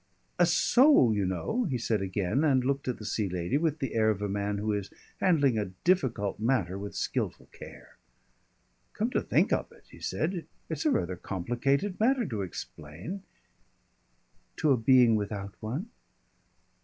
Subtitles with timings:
[0.39, 3.93] "A soul, you know," he said again, and looked at the Sea Lady with the
[3.93, 4.89] air of a man who is
[5.19, 7.97] handling a difficult matter with skilful care.
[8.93, 13.21] "Come to think of it," he said, "it's a rather complicated matter to explain"
[14.57, 15.91] "To a being without one?"